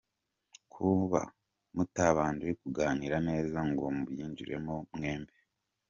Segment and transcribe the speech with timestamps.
[0.73, 1.21] Kuba
[1.75, 5.33] mutabanje kuganira neza ngo mubyinjire mo mwembi;.